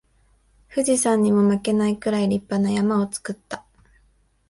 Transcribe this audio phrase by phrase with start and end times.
[0.67, 3.63] 富士山にも負けないくらい立派な山を作った